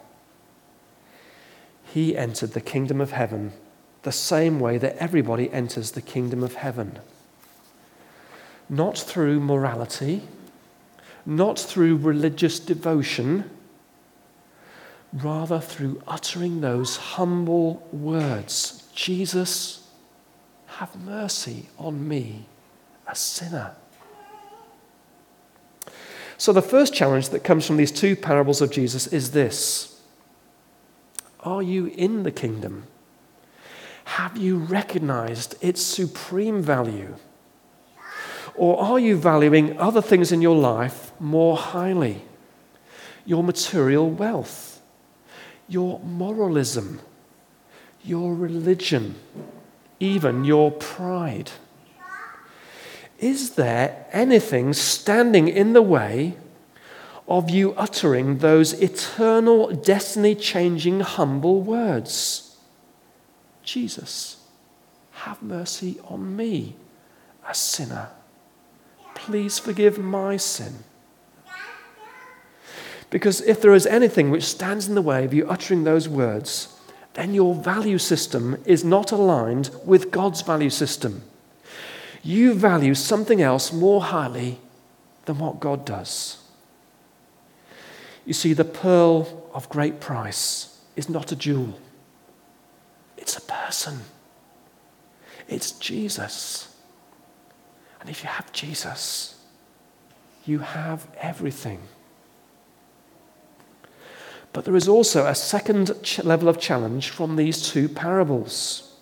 he 1.97 2.15
entered 2.15 2.53
the 2.53 2.61
kingdom 2.61 3.01
of 3.01 3.13
heaven 3.13 3.55
the 4.03 4.13
same 4.13 4.61
way 4.61 4.77
that 4.77 4.95
everybody 4.99 5.51
enters 5.51 5.93
the 5.93 6.03
kingdom 6.03 6.43
of 6.43 6.57
heaven. 6.57 6.99
Not 8.69 8.99
through 8.99 9.41
morality, 9.41 10.23
not 11.25 11.59
through 11.59 11.97
religious 11.97 12.59
devotion, 12.59 13.51
rather 15.13 15.61
through 15.61 16.03
uttering 16.07 16.61
those 16.61 16.97
humble 16.97 17.87
words 17.93 18.89
Jesus, 18.95 19.89
have 20.67 20.97
mercy 20.97 21.69
on 21.79 22.09
me, 22.09 22.47
a 23.07 23.15
sinner. 23.15 23.75
So, 26.39 26.53
the 26.53 26.63
first 26.63 26.95
challenge 26.95 27.31
that 27.31 27.45
comes 27.45 27.67
from 27.67 27.77
these 27.77 27.93
two 27.93 28.17
parables 28.17 28.61
of 28.61 28.71
Jesus 28.71 29.07
is 29.07 29.31
this 29.31 30.01
are 31.41 31.63
you 31.63 31.87
in 31.87 32.25
the 32.25 32.33
kingdom? 32.33 32.85
Have 34.05 34.37
you 34.37 34.59
recognized 34.59 35.55
its 35.61 35.81
supreme 35.81 36.61
value? 36.61 37.17
Or 38.57 38.81
are 38.81 38.99
you 38.99 39.17
valuing 39.17 39.79
other 39.79 40.03
things 40.03 40.33
in 40.33 40.41
your 40.41 40.57
life 40.57 41.13
more 41.21 41.57
highly? 41.57 42.23
Your 43.25 43.43
material 43.43 44.09
wealth, 44.09 44.81
your 45.69 46.01
moralism, 46.01 47.01
your 48.05 48.35
religion, 48.35 49.17
even 50.01 50.45
your 50.45 50.71
pride. 50.71 51.51
Is 53.19 53.53
there 53.53 54.07
anything 54.13 54.73
standing 54.73 55.49
in 55.49 55.73
the 55.73 55.83
way 55.83 56.37
of 57.29 57.51
you 57.51 57.75
uttering 57.75 58.39
those 58.39 58.73
eternal, 58.75 59.73
destiny 59.73 60.35
changing, 60.35 61.01
humble 61.01 61.61
words 61.61 62.47
Jesus, 63.67 64.37
have 65.11 65.43
mercy 65.43 65.99
on 66.05 66.37
me, 66.37 66.77
a 67.47 67.53
sinner. 67.53 68.11
Please 69.27 69.59
forgive 69.59 69.99
my 69.99 70.37
sin. 70.37 70.85
Because 73.11 73.41
if 73.41 73.61
there 73.61 73.75
is 73.75 73.85
anything 73.85 74.31
which 74.31 74.45
stands 74.45 74.87
in 74.87 74.95
the 74.95 75.03
way 75.03 75.25
of 75.25 75.35
you 75.35 75.49
uttering 75.49 75.83
those 75.83 76.09
words, 76.09 76.79
then 77.15 77.35
your 77.35 77.53
value 77.53 77.99
system 77.99 78.63
is 78.65 78.85
not 78.85 79.11
aligned 79.11 79.71
with 79.85 80.13
God's 80.13 80.43
value 80.43 80.71
system. 80.71 81.25
You 82.23 82.55
value 82.55 82.95
something 82.95 83.43
else 83.43 83.73
more 83.73 84.01
highly 84.01 84.61
than 85.25 85.39
what 85.39 85.59
God 85.59 85.85
does. 85.85 86.39
You 88.25 88.33
see, 88.33 88.53
the 88.53 88.65
pearl 88.65 89.51
of 89.53 89.69
great 89.69 89.99
price 89.99 90.79
is 90.95 91.09
not 91.09 91.33
a 91.33 91.37
jewel, 91.37 91.81
it's 93.17 93.37
a 93.37 93.41
person. 93.41 94.03
It's 95.49 95.73
Jesus. 95.73 96.76
And 98.07 98.15
if 98.15 98.23
you 98.23 98.29
have 98.29 98.53
Jesus, 98.53 99.35
you 100.45 100.61
have 100.61 101.09
everything. 101.21 101.81
But 104.53 104.65
there 104.65 104.77
is 104.77 104.87
also 104.87 105.27
a 105.27 105.35
second 105.35 105.91
ch- 106.05 106.23
level 106.23 106.49
of 106.49 106.61
challenge 106.61 107.11
from 107.11 107.35
these 107.35 107.61
two 107.69 107.89
parables. 107.89 108.95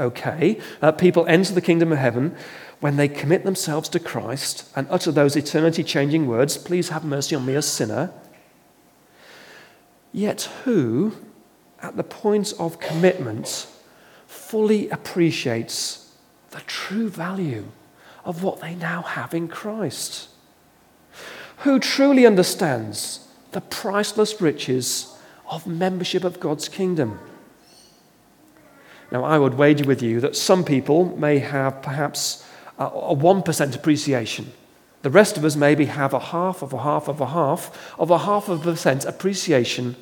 Okay, 0.00 0.58
uh, 0.82 0.90
people 0.90 1.24
enter 1.26 1.54
the 1.54 1.60
kingdom 1.60 1.92
of 1.92 1.98
heaven 1.98 2.34
when 2.80 2.96
they 2.96 3.06
commit 3.06 3.44
themselves 3.44 3.88
to 3.90 4.00
Christ 4.00 4.68
and 4.74 4.88
utter 4.90 5.12
those 5.12 5.36
eternity 5.36 5.84
changing 5.84 6.26
words, 6.26 6.58
Please 6.58 6.88
have 6.88 7.04
mercy 7.04 7.36
on 7.36 7.46
me, 7.46 7.54
a 7.54 7.62
sinner. 7.62 8.10
yet 10.10 10.50
who, 10.64 11.12
at 11.80 11.96
the 11.96 12.02
point 12.02 12.52
of 12.58 12.80
commitment, 12.80 13.68
fully 14.26 14.90
appreciates 14.90 16.16
the 16.50 16.62
true 16.62 17.08
value 17.08 17.66
of 18.24 18.42
what 18.42 18.60
they 18.60 18.74
now 18.74 19.02
have 19.02 19.34
in 19.34 19.48
Christ. 19.48 20.28
Who 21.58 21.78
truly 21.78 22.26
understands 22.26 23.28
the 23.52 23.60
priceless 23.60 24.40
riches 24.40 25.16
of 25.48 25.66
membership 25.66 26.24
of 26.24 26.40
God's 26.40 26.68
kingdom. 26.68 27.18
Now, 29.12 29.24
I 29.24 29.38
would 29.38 29.54
wager 29.54 29.84
with 29.84 30.02
you 30.02 30.20
that 30.20 30.36
some 30.36 30.64
people 30.64 31.16
may 31.16 31.38
have 31.38 31.82
perhaps 31.82 32.44
a, 32.78 32.86
a 32.86 33.14
1% 33.14 33.74
appreciation. 33.76 34.52
The 35.02 35.10
rest 35.10 35.36
of 35.36 35.44
us 35.44 35.54
maybe 35.54 35.84
have 35.84 36.14
a 36.14 36.18
half 36.18 36.62
of 36.62 36.72
a 36.72 36.82
half 36.82 37.08
of 37.08 37.20
a 37.20 37.26
half 37.26 37.94
of 37.98 38.10
a 38.10 38.18
half 38.18 38.48
of 38.48 38.66
a 38.66 38.70
percent 38.70 39.04
appreciation 39.04 39.96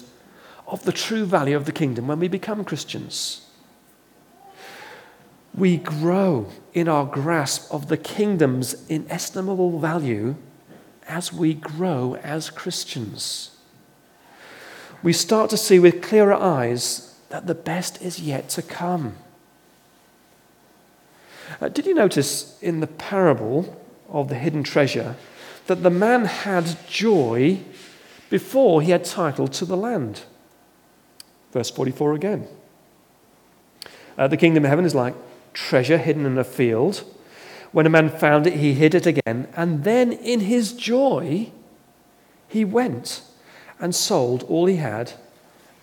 of 0.67 0.85
the 0.85 0.93
true 0.93 1.27
value 1.27 1.57
of 1.57 1.65
the 1.65 1.73
kingdom 1.73 2.07
when 2.07 2.21
we 2.21 2.29
become 2.29 2.65
Christians. 2.65 3.47
We 5.55 5.77
grow 5.77 6.49
in 6.73 6.89
our 6.89 7.05
grasp 7.05 7.73
of 7.73 7.89
the 7.89 7.97
kingdom's 7.97 8.87
inestimable 8.89 9.79
value 9.79 10.37
as 11.07 11.33
we 11.33 11.53
grow 11.55 12.17
as 12.17 12.49
Christians. 12.49 13.51
We 15.03 15.13
start 15.13 15.51
to 15.51 15.57
see 15.57 15.79
with 15.79 16.01
clearer 16.01 16.33
eyes 16.33 17.19
that 17.29 17.47
the 17.47 17.55
best 17.55 18.01
is 18.01 18.21
yet 18.21 18.49
to 18.51 18.63
come. 18.63 19.17
Uh, 21.61 21.69
did 21.69 21.87
you 21.87 21.95
notice 21.95 22.59
in 22.63 22.81
the 22.81 22.87
parable 22.87 23.85
of 24.09 24.29
the 24.29 24.37
hidden 24.37 24.63
treasure 24.63 25.17
that 25.67 25.83
the 25.83 25.91
man 25.91 26.25
had 26.25 26.77
joy 26.89 27.61
before 28.31 28.81
he 28.81 28.91
had 28.91 29.05
title 29.05 29.49
to 29.49 29.65
the 29.65 29.77
land? 29.77 30.23
Verse 31.53 31.71
44 31.71 32.15
again. 32.15 32.47
Uh, 34.17 34.29
the 34.29 34.37
kingdom 34.37 34.65
of 34.65 34.71
heaven 34.71 34.85
is 34.85 34.95
like 34.95 35.15
treasure 35.53 35.99
hidden 35.99 36.27
in 36.27 36.39
a 36.39 36.45
field. 36.45 37.05
When 37.73 37.87
a 37.87 37.91
man 37.91 38.11
found 38.11 38.47
it, 38.47 38.55
he 38.55 38.75
hid 38.75 38.95
it 38.95 39.07
again, 39.07 39.49
and 39.57 39.85
then 39.85 40.13
in 40.13 40.41
his 40.41 40.73
joy, 40.73 41.51
he 42.49 42.65
went 42.65 43.23
and 43.81 43.95
sold 43.95 44.43
all 44.45 44.67
he 44.67 44.77
had 44.77 45.15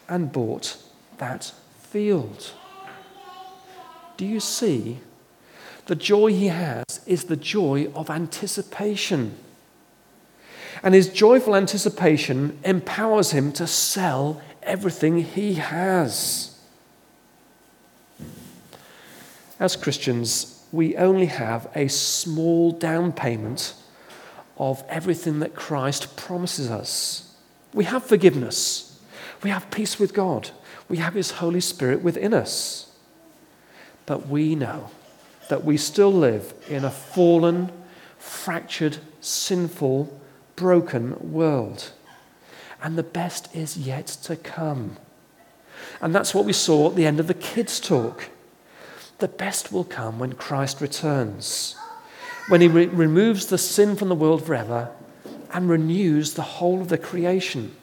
and 0.07 0.31
bought 0.31 0.77
that 1.17 1.51
field. 1.79 2.53
Do 4.17 4.25
you 4.25 4.39
see? 4.39 4.99
The 5.87 5.95
joy 5.95 6.27
he 6.27 6.47
has 6.47 7.01
is 7.07 7.23
the 7.23 7.35
joy 7.35 7.87
of 7.95 8.11
anticipation. 8.11 9.35
And 10.83 10.93
his 10.93 11.09
joyful 11.09 11.55
anticipation 11.55 12.59
empowers 12.63 13.31
him 13.31 13.51
to 13.53 13.65
sell 13.65 14.41
everything 14.61 15.23
he 15.23 15.55
has. 15.55 16.58
As 19.59 19.75
Christians, 19.75 20.63
we 20.71 20.95
only 20.95 21.25
have 21.25 21.69
a 21.75 21.89
small 21.89 22.71
down 22.71 23.11
payment 23.11 23.73
of 24.57 24.83
everything 24.87 25.39
that 25.39 25.55
Christ 25.55 26.15
promises 26.15 26.69
us. 26.69 27.35
We 27.73 27.83
have 27.85 28.05
forgiveness, 28.05 28.99
we 29.43 29.49
have 29.49 29.69
peace 29.71 29.99
with 29.99 30.13
God, 30.13 30.51
we 30.87 30.97
have 30.97 31.13
His 31.13 31.31
Holy 31.31 31.61
Spirit 31.61 32.01
within 32.01 32.33
us. 32.33 32.91
But 34.05 34.27
we 34.27 34.55
know 34.55 34.89
that 35.49 35.63
we 35.63 35.77
still 35.77 36.11
live 36.11 36.53
in 36.67 36.83
a 36.83 36.91
fallen, 36.91 37.71
fractured, 38.17 38.97
sinful, 39.21 40.19
broken 40.55 41.31
world. 41.31 41.91
And 42.81 42.97
the 42.97 43.03
best 43.03 43.53
is 43.55 43.77
yet 43.77 44.07
to 44.23 44.35
come. 44.35 44.97
And 46.01 46.15
that's 46.15 46.33
what 46.33 46.45
we 46.45 46.53
saw 46.53 46.89
at 46.89 46.95
the 46.95 47.05
end 47.05 47.19
of 47.19 47.27
the 47.27 47.33
kids' 47.33 47.79
talk. 47.79 48.29
The 49.19 49.27
best 49.27 49.71
will 49.71 49.83
come 49.83 50.17
when 50.19 50.33
Christ 50.33 50.81
returns, 50.81 51.75
when 52.47 52.61
he 52.61 52.67
re- 52.67 52.85
removes 52.87 53.47
the 53.47 53.57
sin 53.57 53.95
from 53.95 54.09
the 54.09 54.15
world 54.15 54.45
forever 54.45 54.91
and 55.51 55.69
renews 55.69 56.33
the 56.33 56.41
whole 56.41 56.81
of 56.81 56.89
the 56.89 56.97
creation. 56.97 57.75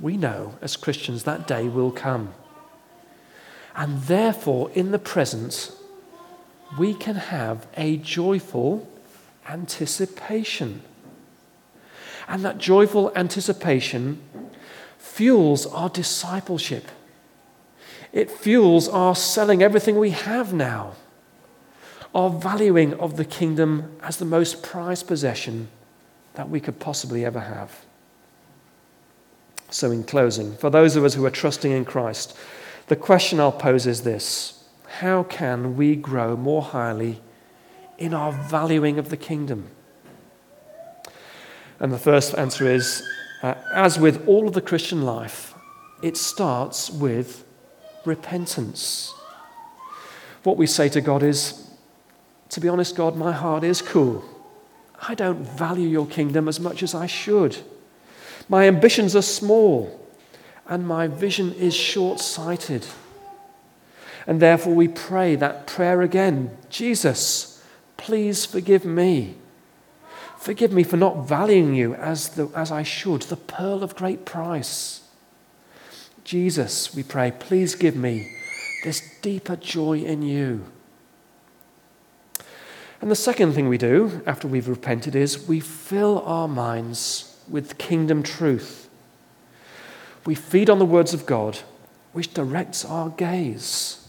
We 0.00 0.16
know 0.16 0.54
as 0.62 0.76
Christians 0.76 1.24
that 1.24 1.48
day 1.48 1.68
will 1.68 1.90
come. 1.90 2.34
And 3.74 4.02
therefore, 4.02 4.70
in 4.74 4.92
the 4.92 4.98
present, 4.98 5.72
we 6.78 6.94
can 6.94 7.16
have 7.16 7.66
a 7.76 7.96
joyful 7.96 8.88
anticipation. 9.48 10.82
And 12.28 12.44
that 12.44 12.58
joyful 12.58 13.10
anticipation 13.16 14.20
fuels 14.98 15.66
our 15.66 15.88
discipleship. 15.88 16.88
It 18.12 18.30
fuels 18.30 18.88
our 18.88 19.14
selling 19.14 19.62
everything 19.62 19.98
we 19.98 20.10
have 20.10 20.52
now, 20.52 20.94
our 22.14 22.30
valuing 22.30 22.94
of 22.94 23.16
the 23.16 23.24
kingdom 23.24 23.96
as 24.02 24.16
the 24.16 24.24
most 24.24 24.62
prized 24.62 25.06
possession 25.06 25.68
that 26.34 26.48
we 26.48 26.60
could 26.60 26.78
possibly 26.78 27.24
ever 27.24 27.40
have. 27.40 27.84
So, 29.70 29.90
in 29.90 30.04
closing, 30.04 30.56
for 30.56 30.70
those 30.70 30.96
of 30.96 31.04
us 31.04 31.14
who 31.14 31.26
are 31.26 31.30
trusting 31.30 31.70
in 31.70 31.84
Christ, 31.84 32.36
the 32.86 32.96
question 32.96 33.38
I'll 33.38 33.52
pose 33.52 33.86
is 33.86 34.02
this 34.02 34.64
How 35.00 35.24
can 35.24 35.76
we 35.76 35.94
grow 35.94 36.36
more 36.36 36.62
highly 36.62 37.20
in 37.98 38.14
our 38.14 38.32
valuing 38.32 38.98
of 38.98 39.10
the 39.10 39.16
kingdom? 39.16 39.68
And 41.80 41.92
the 41.92 41.98
first 41.98 42.34
answer 42.36 42.66
is 42.66 43.06
uh, 43.42 43.54
as 43.72 43.98
with 43.98 44.26
all 44.26 44.48
of 44.48 44.54
the 44.54 44.60
Christian 44.60 45.02
life, 45.02 45.54
it 46.02 46.16
starts 46.16 46.90
with 46.90 47.44
repentance. 48.04 49.14
What 50.42 50.56
we 50.56 50.66
say 50.66 50.88
to 50.90 51.00
God 51.00 51.22
is, 51.22 51.68
to 52.50 52.60
be 52.60 52.68
honest, 52.68 52.96
God, 52.96 53.16
my 53.16 53.32
heart 53.32 53.64
is 53.64 53.82
cool. 53.82 54.24
I 55.06 55.14
don't 55.14 55.40
value 55.40 55.88
your 55.88 56.06
kingdom 56.06 56.48
as 56.48 56.58
much 56.58 56.82
as 56.82 56.94
I 56.94 57.06
should. 57.06 57.56
My 58.48 58.66
ambitions 58.66 59.14
are 59.14 59.22
small, 59.22 60.00
and 60.66 60.86
my 60.86 61.06
vision 61.06 61.52
is 61.54 61.74
short 61.74 62.20
sighted. 62.20 62.86
And 64.26 64.40
therefore, 64.40 64.74
we 64.74 64.88
pray 64.88 65.36
that 65.36 65.66
prayer 65.66 66.02
again 66.02 66.56
Jesus, 66.68 67.62
please 67.96 68.44
forgive 68.44 68.84
me. 68.84 69.36
Forgive 70.38 70.72
me 70.72 70.84
for 70.84 70.96
not 70.96 71.26
valuing 71.26 71.74
you 71.74 71.94
as, 71.94 72.30
the, 72.30 72.48
as 72.54 72.70
I 72.70 72.82
should, 72.82 73.22
the 73.22 73.36
pearl 73.36 73.82
of 73.82 73.96
great 73.96 74.24
price. 74.24 75.02
Jesus, 76.28 76.94
we 76.94 77.02
pray, 77.02 77.30
please 77.30 77.74
give 77.74 77.96
me 77.96 78.30
this 78.84 79.00
deeper 79.22 79.56
joy 79.56 80.00
in 80.00 80.20
you. 80.20 80.66
And 83.00 83.10
the 83.10 83.16
second 83.16 83.54
thing 83.54 83.66
we 83.66 83.78
do 83.78 84.20
after 84.26 84.46
we've 84.46 84.68
repented 84.68 85.16
is 85.16 85.48
we 85.48 85.58
fill 85.58 86.20
our 86.26 86.46
minds 86.46 87.34
with 87.48 87.78
kingdom 87.78 88.22
truth. 88.22 88.90
We 90.26 90.34
feed 90.34 90.68
on 90.68 90.78
the 90.78 90.84
words 90.84 91.14
of 91.14 91.24
God, 91.24 91.60
which 92.12 92.34
directs 92.34 92.84
our 92.84 93.08
gaze 93.08 94.06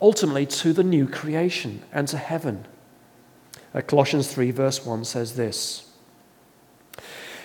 ultimately 0.00 0.46
to 0.46 0.72
the 0.72 0.82
new 0.82 1.06
creation 1.06 1.82
and 1.92 2.08
to 2.08 2.16
heaven. 2.16 2.64
Uh, 3.74 3.82
Colossians 3.82 4.32
3, 4.32 4.52
verse 4.52 4.86
1 4.86 5.04
says 5.04 5.36
this 5.36 5.86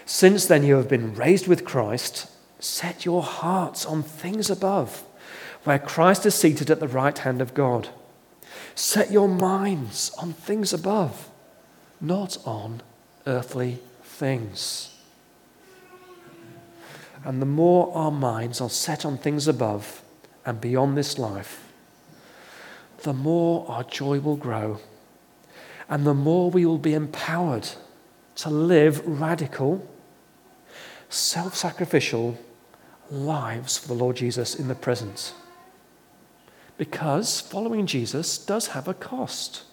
Since 0.05 0.45
then 0.45 0.63
you 0.63 0.75
have 0.77 0.87
been 0.87 1.13
raised 1.13 1.45
with 1.45 1.65
Christ 1.65 2.29
Set 2.63 3.03
your 3.03 3.21
hearts 3.23 3.85
on 3.85 4.03
things 4.03 4.49
above, 4.49 5.03
where 5.65 5.77
Christ 5.77 6.25
is 6.25 6.33
seated 6.33 6.71
at 6.71 6.79
the 6.79 6.87
right 6.87 7.17
hand 7.17 7.41
of 7.41 7.53
God. 7.53 7.89
Set 8.73 9.11
your 9.11 9.27
minds 9.27 10.11
on 10.17 10.31
things 10.31 10.71
above, 10.71 11.29
not 11.99 12.37
on 12.45 12.81
earthly 13.27 13.79
things. 14.01 14.95
And 17.25 17.41
the 17.41 17.45
more 17.45 17.93
our 17.93 18.11
minds 18.11 18.61
are 18.61 18.69
set 18.69 19.03
on 19.03 19.17
things 19.17 19.45
above 19.45 20.01
and 20.45 20.61
beyond 20.61 20.97
this 20.97 21.19
life, 21.19 21.67
the 22.99 23.13
more 23.13 23.69
our 23.69 23.83
joy 23.83 24.21
will 24.21 24.37
grow, 24.37 24.79
and 25.89 26.07
the 26.07 26.13
more 26.13 26.49
we 26.49 26.65
will 26.65 26.77
be 26.77 26.93
empowered 26.93 27.67
to 28.35 28.49
live 28.49 29.05
radical, 29.05 29.85
self 31.09 31.55
sacrificial, 31.55 32.37
lives 33.09 33.77
for 33.77 33.87
the 33.87 33.93
Lord 33.93 34.15
Jesus 34.15 34.55
in 34.55 34.67
the 34.67 34.75
present. 34.75 35.33
Because 36.77 37.39
following 37.39 37.85
Jesus 37.85 38.37
does 38.37 38.67
have 38.67 38.87
a 38.87 38.93
cost. 38.93 39.63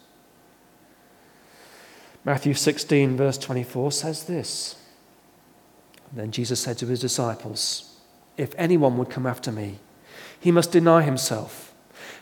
Matthew 2.25 2.55
16, 2.55 3.17
verse 3.17 3.39
24 3.39 3.93
says 3.93 4.25
this 4.25 4.77
Then 6.13 6.31
Jesus 6.31 6.61
said 6.61 6.77
to 6.79 6.87
his 6.87 7.01
disciples, 7.01 7.97
If 8.37 8.55
anyone 8.59 8.99
would 8.99 9.11
come 9.11 9.27
after 9.27 9.51
me, 9.51 9.79
he 10.39 10.51
must 10.51 10.73
deny 10.73 11.03
himself, 11.03 11.75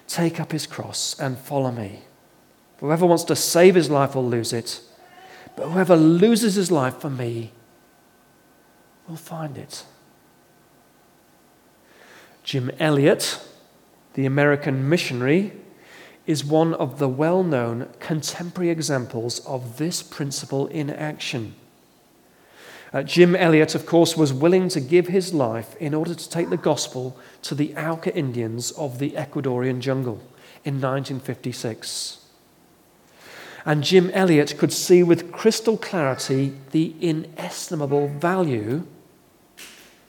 take 0.06 0.40
up 0.40 0.52
his 0.52 0.66
cross, 0.66 1.18
and 1.18 1.38
follow 1.38 1.72
me. 1.72 2.02
Whoever 2.78 3.06
wants 3.06 3.24
to 3.24 3.36
save 3.36 3.74
his 3.74 3.90
life 3.90 4.14
will 4.14 4.28
lose 4.28 4.52
it, 4.52 4.80
but 5.56 5.68
whoever 5.68 5.96
loses 5.96 6.54
his 6.54 6.70
life 6.70 6.98
for 6.98 7.10
me 7.10 7.52
will 9.08 9.16
find 9.16 9.58
it. 9.58 9.84
Jim 12.48 12.70
Elliot, 12.78 13.46
the 14.14 14.24
American 14.24 14.88
missionary, 14.88 15.52
is 16.26 16.42
one 16.42 16.72
of 16.72 16.98
the 16.98 17.06
well 17.06 17.44
known 17.44 17.90
contemporary 18.00 18.70
examples 18.70 19.40
of 19.40 19.76
this 19.76 20.02
principle 20.02 20.66
in 20.68 20.88
action. 20.88 21.54
Uh, 22.90 23.02
Jim 23.02 23.36
Elliot, 23.36 23.74
of 23.74 23.84
course, 23.84 24.16
was 24.16 24.32
willing 24.32 24.70
to 24.70 24.80
give 24.80 25.08
his 25.08 25.34
life 25.34 25.76
in 25.76 25.92
order 25.92 26.14
to 26.14 26.30
take 26.30 26.48
the 26.48 26.56
gospel 26.56 27.18
to 27.42 27.54
the 27.54 27.76
Auca 27.76 28.16
Indians 28.16 28.70
of 28.70 28.98
the 28.98 29.10
Ecuadorian 29.10 29.80
jungle 29.80 30.22
in 30.64 30.80
1956. 30.80 32.24
And 33.66 33.84
Jim 33.84 34.10
Elliot 34.14 34.54
could 34.56 34.72
see 34.72 35.02
with 35.02 35.32
crystal 35.32 35.76
clarity 35.76 36.54
the 36.70 36.94
inestimable 36.98 38.08
value 38.08 38.86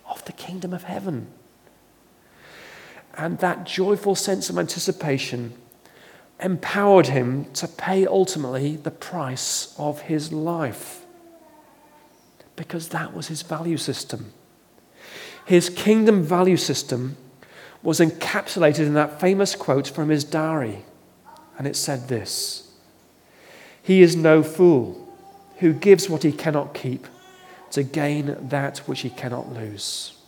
of 0.08 0.24
the 0.24 0.32
kingdom 0.32 0.72
of 0.72 0.84
heaven. 0.84 1.28
And 3.20 3.38
that 3.40 3.66
joyful 3.66 4.16
sense 4.16 4.50
of 4.50 4.58
anticipation 4.58 5.54
empowered 6.40 7.08
him 7.08 7.52
to 7.56 7.68
pay 7.68 8.08
ultimately 8.08 8.78
the 8.78 8.92
price 8.92 9.76
of 9.78 10.04
his 10.04 10.32
life 10.32 11.06
because 12.56 12.90
that 12.90 13.14
was 13.14 13.28
his 13.28 13.42
value 13.42 13.76
system. 13.76 14.32
His 15.46 15.70
kingdom 15.70 16.24
value 16.24 16.56
system 16.56 17.18
was 17.84 18.00
encapsulated 18.00 18.86
in 18.86 18.94
that 18.94 19.20
famous 19.20 19.54
quote 19.54 19.90
from 19.90 20.08
his 20.08 20.24
diary, 20.24 20.86
and 21.58 21.68
it 21.68 21.76
said 21.76 22.08
this 22.08 22.72
He 23.84 24.02
is 24.02 24.16
no 24.16 24.44
fool 24.44 25.14
who 25.58 25.74
gives 25.74 26.10
what 26.10 26.24
he 26.24 26.32
cannot 26.32 26.74
keep 26.74 27.06
to 27.72 27.84
gain 27.84 28.38
that 28.48 28.78
which 28.80 29.02
he 29.02 29.10
cannot 29.10 29.54
lose. 29.54 30.19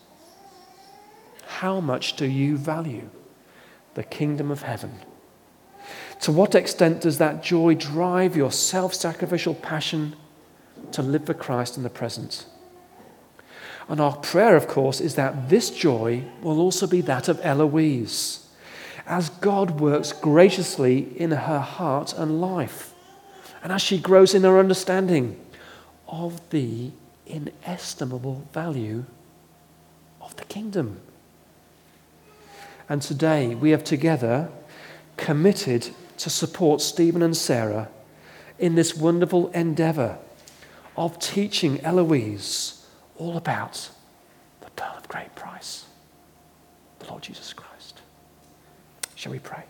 How 1.60 1.80
much 1.80 2.16
do 2.16 2.26
you 2.26 2.58
value 2.58 3.10
the 3.94 4.04
kingdom 4.04 4.52
of 4.52 4.64
heaven? 4.64 4.94
To 6.22 6.32
what 6.32 6.56
extent 6.56 7.02
does 7.02 7.18
that 7.18 7.44
joy 7.44 7.76
drive 7.76 8.36
your 8.36 8.52
self 8.52 8.94
sacrificial 8.94 9.56
passion 9.56 10.16
to 10.92 11.02
live 11.02 11.26
for 11.26 11.34
Christ 11.34 11.78
in 11.78 11.84
the 11.84 11.90
present. 11.90 12.46
And 13.88 14.00
our 14.00 14.16
prayer, 14.16 14.56
of 14.56 14.68
course, 14.68 15.02
is 15.02 15.16
that 15.16 15.50
this 15.50 15.70
joy 15.70 16.24
will 16.42 16.60
also 16.60 16.88
be 16.88 17.02
that 17.02 17.28
of 17.28 17.40
Eloise, 17.44 18.48
as 19.06 19.30
God 19.30 19.80
works 19.80 20.14
graciously 20.14 21.18
in 21.18 21.32
her 21.32 21.60
heart 21.60 22.14
and 22.14 22.40
life, 22.40 22.94
and 23.64 23.72
as 23.72 23.82
she 23.82 23.98
grows 24.00 24.34
in 24.34 24.44
her 24.44 24.60
understanding 24.60 25.40
of 26.08 26.50
the 26.52 26.92
inestimable 27.26 28.48
value 28.54 29.06
of 30.22 30.36
the 30.38 30.46
kingdom. 30.46 31.02
And 32.92 33.02
today 33.02 33.56
we 33.56 33.70
have 33.70 33.86
together 33.86 34.50
committed 35.16 35.92
to 36.18 36.30
support 36.30 36.82
Stephen 36.82 37.22
and 37.22 37.38
Sarah 37.38 37.88
in 38.60 38.76
this 38.76 38.98
wonderful 38.98 39.48
endeavor 39.52 40.18
of 40.98 41.18
teaching 41.18 41.80
Eloise 41.86 42.86
all 43.18 43.38
about 43.38 43.92
the 44.60 44.70
pearl 44.72 44.94
of 44.98 45.08
great 45.08 45.34
price, 45.36 45.86
the 47.00 47.08
Lord 47.08 47.24
Jesus 47.24 47.54
Christ. 47.54 48.02
Shall 49.16 49.32
we 49.32 49.40
pray? 49.40 49.64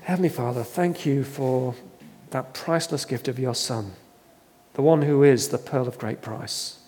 Heavenly 0.00 0.28
Father, 0.28 0.64
thank 0.64 1.06
you 1.06 1.22
for 1.22 1.76
that 2.30 2.52
priceless 2.52 3.04
gift 3.04 3.28
of 3.28 3.38
your 3.38 3.54
Son, 3.54 3.92
the 4.74 4.82
one 4.82 5.02
who 5.02 5.22
is 5.22 5.48
the 5.48 5.58
pearl 5.58 5.88
of 5.88 5.98
great 5.98 6.22
price, 6.22 6.78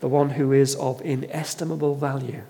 the 0.00 0.08
one 0.08 0.30
who 0.30 0.52
is 0.52 0.74
of 0.76 1.00
inestimable 1.02 1.94
value. 1.94 2.42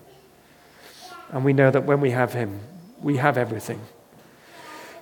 And 1.29 1.45
we 1.45 1.53
know 1.53 1.71
that 1.71 1.85
when 1.85 2.01
we 2.01 2.11
have 2.11 2.33
him, 2.33 2.59
we 3.01 3.17
have 3.17 3.37
everything. 3.37 3.81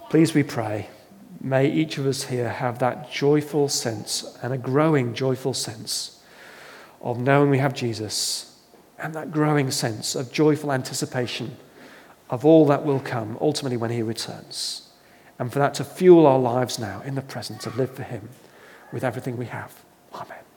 Please, 0.09 0.33
we 0.33 0.43
pray, 0.43 0.89
may 1.39 1.69
each 1.69 1.97
of 1.97 2.05
us 2.05 2.23
here 2.23 2.49
have 2.49 2.79
that 2.79 3.11
joyful 3.11 3.69
sense 3.69 4.37
and 4.41 4.53
a 4.53 4.57
growing 4.57 5.13
joyful 5.13 5.53
sense 5.53 6.21
of 7.01 7.19
knowing 7.19 7.49
we 7.49 7.59
have 7.59 7.73
Jesus 7.73 8.57
and 8.99 9.13
that 9.15 9.31
growing 9.31 9.71
sense 9.71 10.15
of 10.15 10.31
joyful 10.31 10.71
anticipation 10.71 11.55
of 12.29 12.45
all 12.45 12.65
that 12.65 12.85
will 12.85 12.99
come 12.99 13.37
ultimately 13.41 13.77
when 13.77 13.91
he 13.91 14.01
returns. 14.01 14.89
And 15.39 15.51
for 15.51 15.59
that 15.59 15.73
to 15.75 15.83
fuel 15.83 16.27
our 16.27 16.37
lives 16.37 16.77
now 16.77 17.01
in 17.01 17.15
the 17.15 17.21
present 17.21 17.61
to 17.61 17.71
live 17.71 17.95
for 17.95 18.03
him 18.03 18.29
with 18.91 19.03
everything 19.03 19.37
we 19.37 19.45
have. 19.45 19.73
Amen. 20.13 20.50